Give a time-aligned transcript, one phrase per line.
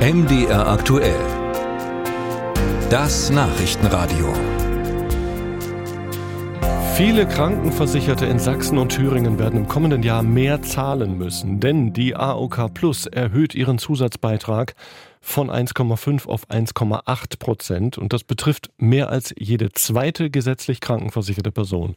[0.00, 1.20] MDR aktuell.
[2.88, 4.32] Das Nachrichtenradio.
[6.94, 12.16] Viele Krankenversicherte in Sachsen und Thüringen werden im kommenden Jahr mehr zahlen müssen, denn die
[12.16, 14.74] AOK Plus erhöht ihren Zusatzbeitrag
[15.20, 21.94] von 1,5 auf 1,8 Prozent und das betrifft mehr als jede zweite gesetzlich krankenversicherte Person.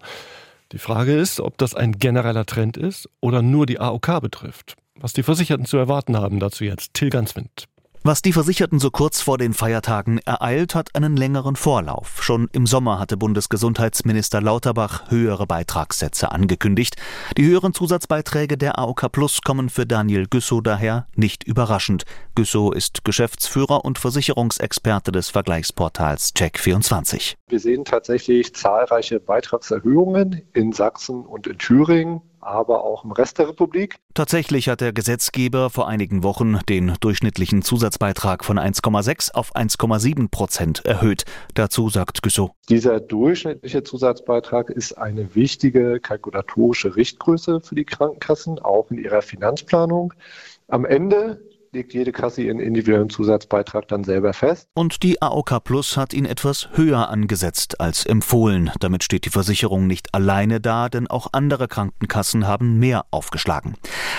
[0.73, 4.75] Die Frage ist, ob das ein genereller Trend ist oder nur die AOK betrifft.
[4.99, 7.69] Was die Versicherten zu erwarten haben, dazu jetzt Till Ganswind.
[8.05, 12.21] Was die Versicherten so kurz vor den Feiertagen ereilt, hat einen längeren Vorlauf.
[12.21, 16.97] Schon im Sommer hatte Bundesgesundheitsminister Lauterbach höhere Beitragssätze angekündigt.
[17.37, 22.03] Die höheren Zusatzbeiträge der AOK Plus kommen für Daniel Güssow daher nicht überraschend.
[22.35, 27.35] Güssow ist Geschäftsführer und Versicherungsexperte des Vergleichsportals Check24.
[27.47, 33.49] Wir sehen tatsächlich zahlreiche Beitragserhöhungen in Sachsen und in Thüringen aber auch im Rest der
[33.49, 33.95] Republik.
[34.13, 40.85] Tatsächlich hat der Gesetzgeber vor einigen Wochen den durchschnittlichen Zusatzbeitrag von 1,6 auf 1,7 Prozent
[40.85, 41.23] erhöht.
[41.53, 42.51] Dazu sagt Güssow.
[42.69, 50.13] Dieser durchschnittliche Zusatzbeitrag ist eine wichtige kalkulatorische Richtgröße für die Krankenkassen, auch in ihrer Finanzplanung.
[50.67, 51.41] Am Ende
[51.73, 54.67] legt jede Kasse ihren individuellen Zusatzbeitrag dann selber fest.
[54.75, 58.71] Und die AOK Plus hat ihn etwas höher angesetzt als empfohlen.
[58.79, 63.75] Damit steht die Versicherung nicht alleine da, denn auch andere Krankenkassen haben mehr aufgeschlagen.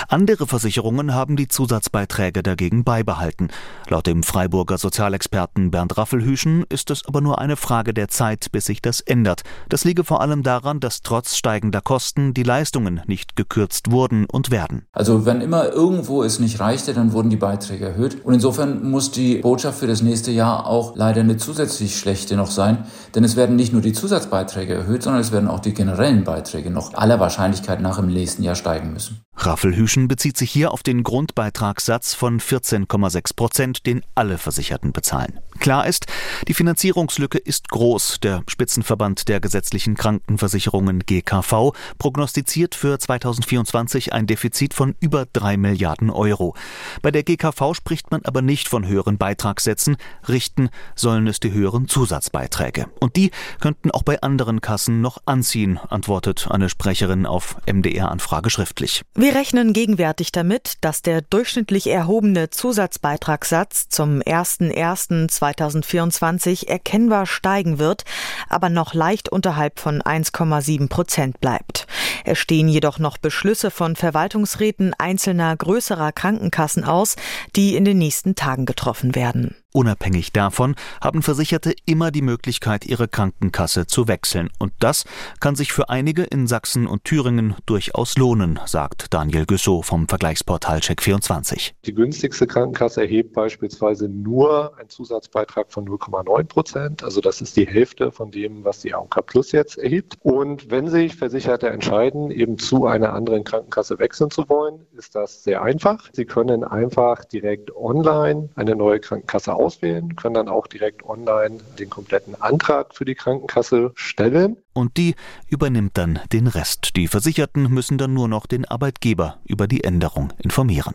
[0.08, 3.48] Andere Versicherungen haben die Zusatzbeiträge dagegen beibehalten.
[3.88, 8.66] Laut dem Freiburger Sozialexperten Bernd Raffelhüschen ist es aber nur eine Frage der Zeit, bis
[8.66, 9.42] sich das ändert.
[9.68, 14.50] Das liege vor allem daran, dass trotz steigender Kosten die Leistungen nicht gekürzt wurden und
[14.50, 14.86] werden.
[14.92, 18.24] Also wenn immer irgendwo es nicht reichte, dann wurden die Beiträge erhöht.
[18.24, 22.50] Und insofern muss die Botschaft für das nächste Jahr auch leider eine zusätzlich schlechte noch
[22.50, 26.24] sein, denn es werden nicht nur die Zusatzbeiträge erhöht, sondern es werden auch die generellen
[26.24, 29.23] Beiträge noch aller Wahrscheinlichkeit nach im nächsten Jahr steigen müssen.
[29.46, 35.40] Raffelhüschen bezieht sich hier auf den Grundbeitragssatz von 14,6 Prozent, den alle Versicherten bezahlen.
[35.60, 36.06] Klar ist,
[36.48, 38.20] die Finanzierungslücke ist groß.
[38.22, 46.10] Der Spitzenverband der gesetzlichen Krankenversicherungen GKV prognostiziert für 2024 ein Defizit von über drei Milliarden
[46.10, 46.54] Euro.
[47.02, 49.96] Bei der GKV spricht man aber nicht von höheren Beitragssätzen.
[50.28, 52.86] Richten sollen es die höheren Zusatzbeiträge.
[53.00, 59.02] Und die könnten auch bei anderen Kassen noch anziehen, antwortet eine Sprecherin auf MDR-Anfrage schriftlich.
[59.34, 68.04] Wir rechnen gegenwärtig damit, dass der durchschnittlich erhobene Zusatzbeitragssatz zum 01.01.2024 erkennbar steigen wird,
[68.48, 71.88] aber noch leicht unterhalb von 1,7 Prozent bleibt.
[72.24, 77.16] Es stehen jedoch noch Beschlüsse von Verwaltungsräten einzelner größerer Krankenkassen aus,
[77.56, 79.56] die in den nächsten Tagen getroffen werden.
[79.76, 84.48] Unabhängig davon haben Versicherte immer die Möglichkeit, ihre Krankenkasse zu wechseln.
[84.60, 85.04] Und das
[85.40, 90.78] kann sich für einige in Sachsen und Thüringen durchaus lohnen, sagt Daniel Güssow vom Vergleichsportal
[90.78, 91.72] Check24.
[91.86, 97.02] Die günstigste Krankenkasse erhebt beispielsweise nur einen Zusatzbeitrag von 0,9 Prozent.
[97.02, 100.14] Also das ist die Hälfte von dem, was die AOK Plus jetzt erhebt.
[100.20, 105.42] Und wenn sich Versicherte entscheiden, eben zu einer anderen Krankenkasse wechseln zu wollen, ist das
[105.42, 106.08] sehr einfach.
[106.12, 111.90] Sie können einfach direkt online eine neue Krankenkasse auswählen, können dann auch direkt online den
[111.90, 114.56] kompletten Antrag für die Krankenkasse stellen.
[114.72, 115.14] Und die
[115.48, 116.96] übernimmt dann den Rest.
[116.96, 120.94] Die Versicherten müssen dann nur noch den Arbeitgeber über die Änderung informieren.